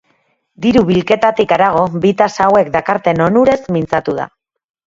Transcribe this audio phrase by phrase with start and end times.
[0.63, 4.31] Diru bilketatik harago bi tasa hauek dakarten onurez mintzatu da.